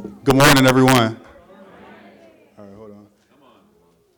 Good 0.00 0.34
morning, 0.34 0.66
everyone. 0.66 1.20
All 2.58 2.64
right, 2.64 2.74
hold 2.74 2.90
on. 2.92 3.06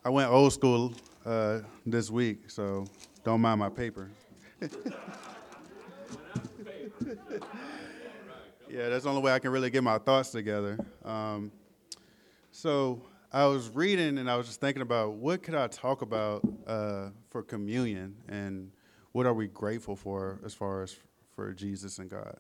I 0.05 0.11
went 0.11 0.31
old 0.31 0.53
school 0.53 0.95
uh, 1.27 1.61
this 1.85 2.09
week, 2.09 2.49
so 2.51 2.87
don't 3.25 3.41
mind 3.41 3.59
my 3.59 3.69
paper. 3.69 4.09
yeah, 4.61 4.69
that's 8.91 9.03
the 9.03 9.09
only 9.09 9.23
way 9.23 9.33
I 9.33 9.41
can 9.41 9.51
really 9.51 9.71
get 9.71 9.83
my 9.83 9.99
thoughts 9.99 10.31
together. 10.31 10.79
Um, 11.05 11.51
so 12.53 13.03
I 13.33 13.47
was 13.47 13.69
reading 13.71 14.19
and 14.19 14.31
I 14.31 14.37
was 14.37 14.47
just 14.47 14.61
thinking 14.61 14.83
about 14.83 15.15
what 15.15 15.43
could 15.43 15.57
I 15.57 15.67
talk 15.67 16.03
about 16.03 16.43
uh, 16.65 17.09
for 17.29 17.43
communion 17.43 18.15
and 18.29 18.71
what 19.11 19.27
are 19.27 19.35
we 19.35 19.49
grateful 19.49 19.97
for 19.97 20.39
as 20.45 20.55
far 20.55 20.85
as 20.85 20.95
for 21.35 21.53
Jesus 21.53 21.99
and 21.99 22.09
God. 22.09 22.37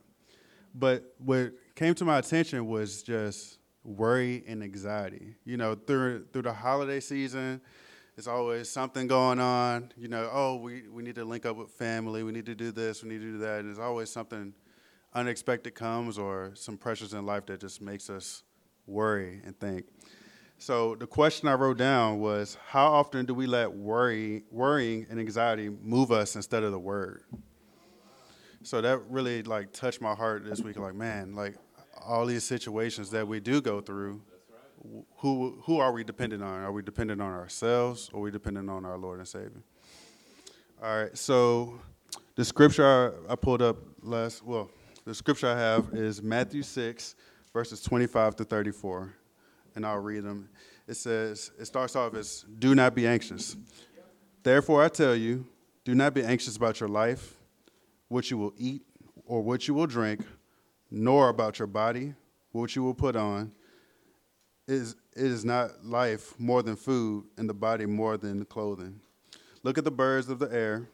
But 0.74 1.12
what 1.18 1.54
came 1.75 1.95
to 1.95 2.04
my 2.04 2.18
attention 2.18 2.66
was 2.66 3.03
just 3.03 3.58
worry 3.85 4.44
and 4.46 4.62
anxiety. 4.62 5.36
You 5.44 5.57
know, 5.57 5.75
through 5.75 6.26
through 6.32 6.43
the 6.43 6.53
holiday 6.53 7.00
season, 7.00 7.61
there's 8.17 8.29
always 8.29 8.68
something 8.68 9.07
going 9.07 9.40
on. 9.40 9.93
You 9.96 10.08
know, 10.08 10.29
oh, 10.32 10.57
we, 10.57 10.89
we 10.89 11.03
need 11.03 11.14
to 11.17 11.25
link 11.25 11.46
up 11.46 11.57
with 11.57 11.71
family. 11.71 12.22
We 12.22 12.32
need 12.32 12.46
to 12.46 12.54
do 12.54 12.71
this. 12.71 13.03
We 13.03 13.08
need 13.08 13.21
to 13.21 13.32
do 13.32 13.39
that. 13.39 13.61
And 13.61 13.68
there's 13.68 13.79
always 13.79 14.11
something 14.11 14.54
unexpected 15.14 15.75
comes 15.75 16.18
or 16.18 16.53
some 16.54 16.76
pressures 16.76 17.14
in 17.14 17.26
life 17.26 17.46
that 17.46 17.61
just 17.61 17.81
makes 17.81 18.11
us 18.11 18.43
worry 18.86 19.40
and 19.45 19.59
think. 19.59 19.86
So 20.59 20.95
the 20.95 21.07
question 21.07 21.48
I 21.48 21.54
wrote 21.54 21.79
down 21.79 22.20
was, 22.20 22.57
how 22.68 22.86
often 22.93 23.26
do 23.26 23.34
we 23.34 23.46
let 23.46 23.73
worry, 23.73 24.45
worrying 24.50 25.07
and 25.11 25.18
anxiety 25.18 25.68
move 25.68 26.12
us 26.12 26.36
instead 26.36 26.62
of 26.62 26.70
the 26.70 26.79
word? 26.79 27.25
So 28.64 28.80
that 28.80 29.00
really 29.08 29.43
like 29.43 29.72
touched 29.72 30.00
my 30.00 30.14
heart 30.14 30.44
this 30.44 30.61
week. 30.61 30.79
Like, 30.79 30.94
man, 30.94 31.34
like 31.34 31.57
all 32.00 32.27
these 32.27 32.44
situations 32.44 33.11
that 33.11 33.27
we 33.27 33.41
do 33.41 33.61
go 33.61 33.80
through, 33.80 34.22
who 35.17 35.61
who 35.64 35.78
are 35.78 35.92
we 35.92 36.05
dependent 36.05 36.42
on? 36.42 36.62
Are 36.62 36.72
we 36.72 36.83
dependent 36.83 37.20
on 37.20 37.33
ourselves, 37.33 38.11
or 38.12 38.20
are 38.20 38.22
we 38.22 38.31
dependent 38.31 38.70
on 38.70 38.84
our 38.84 38.98
Lord 38.98 39.19
and 39.19 39.28
Savior? 39.28 39.62
All 40.83 41.03
right. 41.03 41.17
So 41.17 41.81
the 42.34 42.45
scripture 42.45 42.87
I, 43.28 43.33
I 43.33 43.37
pulled 43.37 43.62
up 43.62 43.77
last, 44.03 44.45
well, 44.45 44.70
the 45.05 45.15
scripture 45.15 45.48
I 45.48 45.59
have 45.59 45.94
is 45.94 46.22
Matthew 46.22 46.62
six, 46.62 47.17
verses 47.53 47.81
twenty-five 47.83 48.37
to 48.37 48.44
thirty-four, 48.44 49.12
and 49.75 49.84
I'll 49.84 49.98
read 49.98 50.25
them. 50.25 50.48
It 50.89 50.94
says, 50.94 51.53
it 51.59 51.65
starts 51.67 51.94
off 51.97 52.15
as, 52.15 52.44
"Do 52.59 52.75
not 52.75 52.94
be 52.94 53.06
anxious. 53.06 53.56
Therefore, 54.42 54.83
I 54.84 54.89
tell 54.89 55.15
you, 55.15 55.47
do 55.84 55.94
not 55.94 56.15
be 56.15 56.25
anxious 56.25 56.56
about 56.56 56.81
your 56.81 56.89
life." 56.89 57.39
What 58.13 58.31
you 58.31 58.37
will 58.37 58.53
eat 58.59 58.83
or 59.25 59.41
what 59.41 59.67
you 59.67 59.75
will 59.75 59.87
drink, 59.87 60.21
nor 60.91 61.31
about 61.31 61.59
your 61.59 61.67
body, 61.67 62.15
what 62.53 62.77
you 62.77 62.83
will 62.83 62.95
put 62.95 63.17
on. 63.17 63.51
It 64.69 64.75
is, 64.75 64.97
it 65.17 65.25
is 65.25 65.45
not 65.45 65.85
life 65.85 66.39
more 66.39 66.63
than 66.63 66.77
food, 66.77 67.25
and 67.39 67.49
the 67.49 67.55
body 67.55 67.87
more 67.87 68.19
than 68.19 68.45
clothing. 68.45 69.01
Look 69.63 69.79
at 69.79 69.85
the 69.85 69.91
birds 69.91 70.29
of 70.29 70.39
the 70.39 70.53
air. 70.53 70.89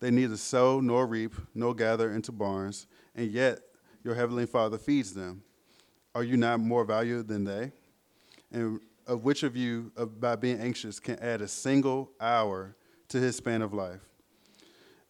They 0.00 0.10
neither 0.10 0.36
sow 0.36 0.80
nor 0.80 1.06
reap 1.06 1.32
nor 1.54 1.74
gather 1.74 2.12
into 2.12 2.32
barns, 2.32 2.86
and 3.14 3.30
yet 3.30 3.60
your 4.02 4.14
heavenly 4.14 4.46
Father 4.46 4.76
feeds 4.76 5.14
them. 5.14 5.42
Are 6.14 6.24
you 6.24 6.36
not 6.36 6.60
more 6.60 6.84
valuable 6.84 7.22
than 7.22 7.44
they? 7.44 7.72
And 8.52 8.80
of 9.06 9.24
which 9.24 9.42
of 9.44 9.56
you, 9.56 9.92
by 10.18 10.36
being 10.36 10.58
anxious, 10.58 10.98
can 10.98 11.18
add 11.20 11.40
a 11.40 11.48
single 11.48 12.10
hour 12.20 12.76
to 13.08 13.18
his 13.18 13.36
span 13.36 13.62
of 13.62 13.72
life? 13.72 14.00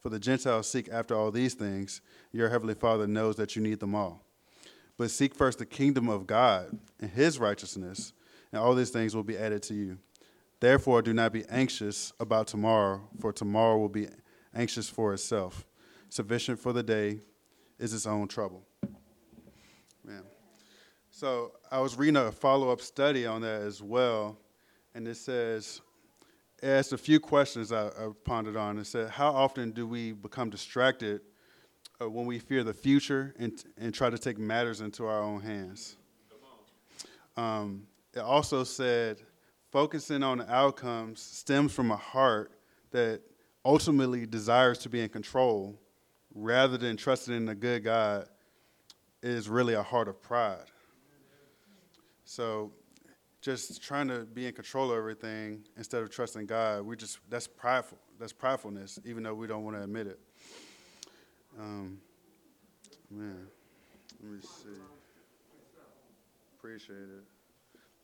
For 0.00 0.08
the 0.08 0.18
Gentiles 0.18 0.68
seek 0.68 0.88
after 0.90 1.14
all 1.14 1.30
these 1.30 1.54
things. 1.54 2.00
Your 2.32 2.48
heavenly 2.48 2.74
Father 2.74 3.06
knows 3.06 3.36
that 3.36 3.56
you 3.56 3.62
need 3.62 3.80
them 3.80 3.94
all. 3.94 4.22
But 4.98 5.10
seek 5.10 5.34
first 5.34 5.58
the 5.58 5.66
kingdom 5.66 6.08
of 6.08 6.26
God 6.26 6.78
and 7.00 7.10
his 7.10 7.38
righteousness, 7.38 8.12
and 8.52 8.60
all 8.60 8.74
these 8.74 8.90
things 8.90 9.14
will 9.14 9.24
be 9.24 9.36
added 9.36 9.62
to 9.64 9.74
you. 9.74 9.98
Therefore, 10.60 11.02
do 11.02 11.12
not 11.12 11.32
be 11.32 11.44
anxious 11.48 12.12
about 12.18 12.46
tomorrow, 12.46 13.06
for 13.20 13.32
tomorrow 13.32 13.78
will 13.78 13.90
be 13.90 14.08
anxious 14.54 14.88
for 14.88 15.12
itself. 15.12 15.66
Sufficient 16.08 16.58
for 16.58 16.72
the 16.72 16.82
day 16.82 17.20
is 17.78 17.92
its 17.92 18.06
own 18.06 18.28
trouble. 18.28 18.64
Man. 20.04 20.22
So 21.10 21.52
I 21.70 21.80
was 21.80 21.96
reading 21.96 22.16
a 22.16 22.32
follow 22.32 22.70
up 22.70 22.80
study 22.80 23.26
on 23.26 23.42
that 23.42 23.62
as 23.62 23.82
well, 23.82 24.38
and 24.94 25.06
it 25.06 25.16
says 25.16 25.80
asked 26.62 26.92
a 26.92 26.98
few 26.98 27.20
questions 27.20 27.72
I, 27.72 27.88
I 27.88 28.10
pondered 28.24 28.56
on 28.56 28.76
and 28.76 28.86
said, 28.86 29.10
how 29.10 29.30
often 29.30 29.70
do 29.70 29.86
we 29.86 30.12
become 30.12 30.50
distracted 30.50 31.20
uh, 32.00 32.08
when 32.08 32.26
we 32.26 32.38
fear 32.38 32.64
the 32.64 32.74
future 32.74 33.34
and, 33.38 33.62
and 33.76 33.92
try 33.92 34.10
to 34.10 34.18
take 34.18 34.38
matters 34.38 34.80
into 34.80 35.06
our 35.06 35.22
own 35.22 35.40
hands? 35.40 35.96
Um, 37.36 37.86
it 38.14 38.20
also 38.20 38.64
said, 38.64 39.20
focusing 39.70 40.22
on 40.22 40.38
the 40.38 40.50
outcomes 40.50 41.20
stems 41.20 41.72
from 41.72 41.90
a 41.90 41.96
heart 41.96 42.52
that 42.92 43.20
ultimately 43.64 44.24
desires 44.26 44.78
to 44.78 44.88
be 44.88 45.00
in 45.00 45.08
control 45.08 45.78
rather 46.34 46.78
than 46.78 46.96
trusting 46.96 47.34
in 47.34 47.44
the 47.44 47.54
good 47.54 47.84
God 47.84 48.28
is 49.22 49.48
really 49.48 49.74
a 49.74 49.82
heart 49.82 50.08
of 50.08 50.22
pride. 50.22 50.64
So 52.24 52.72
just 53.46 53.80
trying 53.80 54.08
to 54.08 54.24
be 54.24 54.48
in 54.48 54.52
control 54.52 54.90
of 54.90 54.98
everything 54.98 55.62
instead 55.76 56.02
of 56.02 56.10
trusting 56.10 56.46
God. 56.46 56.82
We 56.82 56.96
just 56.96 57.20
that's 57.30 57.46
prideful. 57.46 57.96
That's 58.18 58.32
pridefulness, 58.32 58.98
even 59.06 59.22
though 59.22 59.34
we 59.34 59.46
don't 59.46 59.62
want 59.62 59.76
to 59.76 59.84
admit 59.84 60.08
it. 60.08 60.18
Um, 61.56 61.98
man, 63.08 63.46
let 64.20 64.32
me 64.32 64.40
see. 64.40 64.80
Appreciate 66.58 66.96
it. 66.96 67.24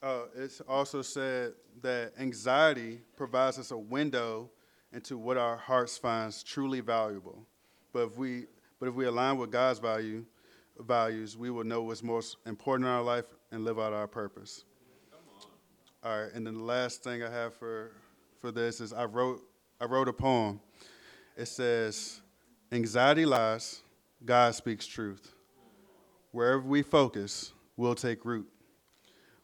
Uh, 0.00 0.20
it's 0.36 0.60
also 0.60 1.02
said 1.02 1.54
that 1.82 2.12
anxiety 2.20 3.00
provides 3.16 3.58
us 3.58 3.72
a 3.72 3.76
window 3.78 4.48
into 4.92 5.18
what 5.18 5.36
our 5.36 5.56
hearts 5.56 5.98
finds 5.98 6.44
truly 6.44 6.78
valuable. 6.78 7.44
But 7.92 8.06
if 8.06 8.16
we 8.16 8.44
but 8.78 8.90
if 8.90 8.94
we 8.94 9.06
align 9.06 9.38
with 9.38 9.50
God's 9.50 9.80
value 9.80 10.24
values, 10.78 11.36
we 11.36 11.50
will 11.50 11.64
know 11.64 11.82
what's 11.82 12.04
most 12.04 12.36
important 12.46 12.86
in 12.86 12.92
our 12.92 13.02
life 13.02 13.26
and 13.50 13.64
live 13.64 13.80
out 13.80 13.92
our 13.92 14.06
purpose. 14.06 14.64
All 16.04 16.20
right, 16.20 16.32
and 16.34 16.44
then 16.44 16.54
the 16.54 16.64
last 16.64 17.04
thing 17.04 17.22
I 17.22 17.30
have 17.30 17.54
for 17.54 17.92
for 18.40 18.50
this 18.50 18.80
is 18.80 18.92
I 18.92 19.04
wrote 19.04 19.40
I 19.80 19.84
wrote 19.84 20.08
a 20.08 20.12
poem. 20.12 20.60
It 21.36 21.46
says, 21.46 22.20
"Anxiety 22.72 23.24
lies, 23.24 23.82
God 24.24 24.52
speaks 24.56 24.84
truth. 24.84 25.32
Wherever 26.32 26.62
we 26.62 26.82
focus, 26.82 27.52
we'll 27.76 27.94
take 27.94 28.24
root. 28.24 28.48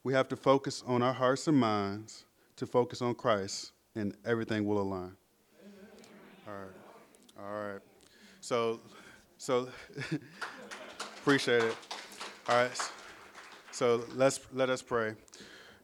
We 0.03 0.15
have 0.15 0.27
to 0.29 0.37
focus 0.37 0.83
on 0.85 1.01
our 1.01 1.13
hearts 1.13 1.47
and 1.47 1.57
minds 1.57 2.25
to 2.57 2.67
focus 2.67 3.03
on 3.03 3.15
Christ, 3.15 3.71
and 3.95 4.17
everything 4.25 4.67
will 4.67 4.81
align." 4.81 5.17
All 6.49 6.55
right, 6.55 7.39
all 7.39 7.69
right. 7.69 7.81
So, 8.41 8.81
so 9.37 9.69
appreciate 11.19 11.63
it. 11.63 11.77
All 12.49 12.57
right. 12.57 12.91
So 13.71 14.03
let's 14.17 14.41
let 14.53 14.71
us 14.71 14.83
pray. 14.83 15.15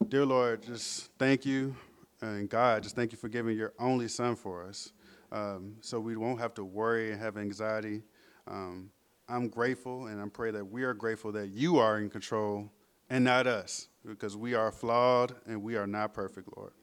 Dear 0.03 0.25
Lord, 0.25 0.61
just 0.61 1.09
thank 1.17 1.45
you, 1.45 1.73
and 2.21 2.49
God, 2.49 2.83
just 2.83 2.95
thank 2.95 3.13
you 3.13 3.17
for 3.17 3.29
giving 3.29 3.57
your 3.57 3.73
only 3.79 4.09
Son 4.09 4.35
for 4.35 4.67
us, 4.67 4.91
um, 5.31 5.77
so 5.79 6.01
we 6.01 6.17
won't 6.17 6.39
have 6.39 6.53
to 6.55 6.65
worry 6.65 7.11
and 7.11 7.19
have 7.19 7.37
anxiety. 7.37 8.03
Um, 8.45 8.91
I'm 9.29 9.47
grateful, 9.47 10.07
and 10.07 10.21
I 10.21 10.27
pray 10.27 10.51
that 10.51 10.65
we 10.65 10.83
are 10.83 10.93
grateful 10.93 11.31
that 11.31 11.47
you 11.47 11.79
are 11.79 11.97
in 11.97 12.09
control 12.09 12.71
and 13.09 13.23
not 13.23 13.47
us, 13.47 13.87
because 14.05 14.35
we 14.35 14.53
are 14.53 14.69
flawed 14.69 15.33
and 15.47 15.63
we 15.63 15.77
are 15.77 15.87
not 15.87 16.13
perfect, 16.13 16.49
Lord. 16.55 16.73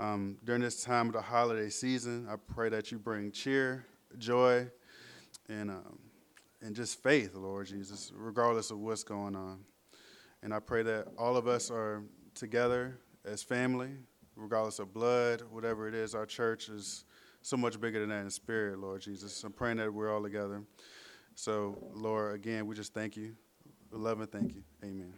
Um, 0.00 0.36
during 0.44 0.60
this 0.60 0.82
time 0.82 1.06
of 1.06 1.12
the 1.12 1.22
holiday 1.22 1.70
season, 1.70 2.26
I 2.28 2.34
pray 2.36 2.68
that 2.68 2.90
you 2.90 2.98
bring 2.98 3.30
cheer, 3.30 3.86
joy, 4.18 4.68
and 5.48 5.70
um, 5.70 5.98
and 6.60 6.74
just 6.74 7.02
faith, 7.02 7.34
Lord 7.34 7.68
Jesus, 7.68 8.12
regardless 8.14 8.70
of 8.70 8.80
what's 8.80 9.04
going 9.04 9.36
on. 9.36 9.60
And 10.42 10.52
I 10.52 10.58
pray 10.58 10.82
that 10.82 11.06
all 11.16 11.36
of 11.36 11.46
us 11.46 11.70
are 11.70 12.02
together 12.34 12.98
as 13.24 13.42
family, 13.42 13.90
regardless 14.36 14.78
of 14.78 14.92
blood, 14.92 15.42
whatever 15.50 15.88
it 15.88 15.94
is. 15.94 16.14
Our 16.14 16.26
church 16.26 16.68
is 16.68 17.04
so 17.42 17.56
much 17.56 17.80
bigger 17.80 18.00
than 18.00 18.08
that 18.10 18.22
in 18.22 18.30
spirit, 18.30 18.78
Lord 18.78 19.00
Jesus. 19.00 19.42
I'm 19.44 19.52
praying 19.52 19.78
that 19.78 19.92
we're 19.92 20.14
all 20.14 20.22
together. 20.22 20.62
So, 21.34 21.78
Lord, 21.92 22.34
again, 22.34 22.66
we 22.66 22.74
just 22.74 22.94
thank 22.94 23.16
you. 23.16 23.34
Love 23.90 24.20
and 24.20 24.30
thank 24.30 24.54
you. 24.54 24.62
Amen. 24.82 25.12